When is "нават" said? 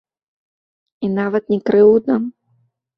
1.19-1.43